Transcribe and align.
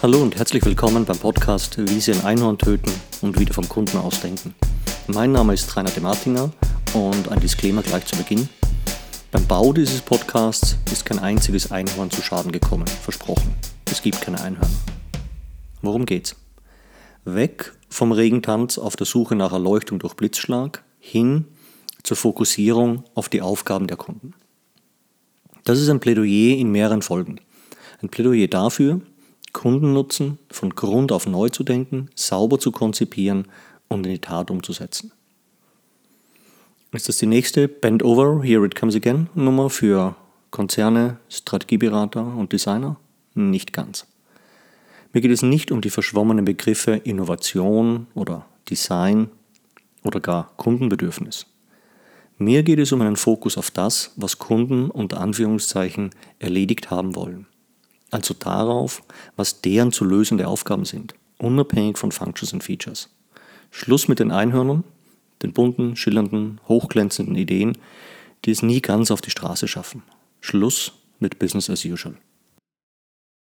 Hallo 0.00 0.22
und 0.22 0.36
herzlich 0.36 0.64
willkommen 0.64 1.04
beim 1.04 1.18
Podcast 1.18 1.76
Wie 1.76 1.98
Sie 1.98 2.12
ein 2.12 2.24
Einhorn 2.24 2.56
töten 2.56 2.92
und 3.20 3.36
wieder 3.40 3.52
vom 3.52 3.68
Kunden 3.68 3.96
ausdenken. 3.96 4.54
Mein 5.08 5.32
Name 5.32 5.54
ist 5.54 5.76
Rainer 5.76 5.90
de 5.90 6.00
Martinger 6.00 6.52
und 6.94 7.28
ein 7.28 7.40
Disclaimer 7.40 7.82
gleich 7.82 8.06
zu 8.06 8.14
Beginn. 8.14 8.48
Beim 9.32 9.44
Bau 9.48 9.72
dieses 9.72 10.00
Podcasts 10.00 10.76
ist 10.92 11.04
kein 11.04 11.18
einziges 11.18 11.72
Einhorn 11.72 12.12
zu 12.12 12.22
Schaden 12.22 12.52
gekommen, 12.52 12.86
versprochen. 12.86 13.52
Es 13.90 14.00
gibt 14.00 14.20
keine 14.20 14.40
Einhörner. 14.40 14.70
Worum 15.82 16.06
geht's? 16.06 16.36
Weg 17.24 17.72
vom 17.88 18.12
Regentanz 18.12 18.78
auf 18.78 18.94
der 18.94 19.06
Suche 19.06 19.34
nach 19.34 19.50
Erleuchtung 19.50 19.98
durch 19.98 20.14
Blitzschlag 20.14 20.84
hin 21.00 21.44
zur 22.04 22.16
Fokussierung 22.16 23.02
auf 23.14 23.28
die 23.28 23.42
Aufgaben 23.42 23.88
der 23.88 23.96
Kunden. 23.96 24.34
Das 25.64 25.80
ist 25.80 25.88
ein 25.88 25.98
Plädoyer 25.98 26.56
in 26.56 26.70
mehreren 26.70 27.02
Folgen. 27.02 27.40
Ein 28.00 28.10
Plädoyer 28.10 28.46
dafür, 28.46 29.00
Kundennutzen 29.52 30.38
von 30.50 30.70
Grund 30.70 31.12
auf 31.12 31.26
neu 31.26 31.48
zu 31.48 31.64
denken, 31.64 32.10
sauber 32.14 32.58
zu 32.58 32.72
konzipieren 32.72 33.46
und 33.88 34.06
in 34.06 34.12
die 34.12 34.20
Tat 34.20 34.50
umzusetzen. 34.50 35.12
Ist 36.92 37.08
das 37.08 37.18
die 37.18 37.26
nächste 37.26 37.68
Bend 37.68 38.02
Over, 38.02 38.42
Here 38.42 38.64
It 38.64 38.74
Comes 38.74 38.96
Again 38.96 39.28
Nummer 39.34 39.70
für 39.70 40.16
Konzerne, 40.50 41.18
Strategieberater 41.28 42.24
und 42.24 42.52
Designer? 42.52 42.96
Nicht 43.34 43.72
ganz. 43.72 44.06
Mir 45.12 45.20
geht 45.20 45.30
es 45.30 45.42
nicht 45.42 45.70
um 45.70 45.80
die 45.80 45.90
verschwommenen 45.90 46.44
Begriffe 46.44 46.92
Innovation 46.92 48.06
oder 48.14 48.46
Design 48.68 49.28
oder 50.04 50.20
gar 50.20 50.52
Kundenbedürfnis. 50.56 51.46
Mir 52.38 52.62
geht 52.62 52.78
es 52.78 52.92
um 52.92 53.00
einen 53.00 53.16
Fokus 53.16 53.58
auf 53.58 53.70
das, 53.70 54.12
was 54.16 54.38
Kunden 54.38 54.90
unter 54.90 55.20
Anführungszeichen 55.20 56.10
erledigt 56.38 56.90
haben 56.90 57.16
wollen 57.16 57.46
also 58.10 58.34
darauf, 58.34 59.02
was 59.36 59.60
deren 59.60 59.92
zu 59.92 60.04
lösende 60.04 60.48
Aufgaben 60.48 60.84
sind, 60.84 61.14
unabhängig 61.38 61.98
von 61.98 62.12
Functions 62.12 62.52
und 62.52 62.64
Features. 62.64 63.10
Schluss 63.70 64.08
mit 64.08 64.18
den 64.18 64.30
Einhörnern, 64.30 64.84
den 65.42 65.52
bunten, 65.52 65.96
schillernden, 65.96 66.60
hochglänzenden 66.68 67.36
Ideen, 67.36 67.76
die 68.44 68.50
es 68.50 68.62
nie 68.62 68.80
ganz 68.80 69.10
auf 69.10 69.20
die 69.20 69.30
Straße 69.30 69.68
schaffen. 69.68 70.02
Schluss 70.40 70.92
mit 71.18 71.38
Business 71.38 71.68
as 71.70 71.84
usual. 71.84 72.16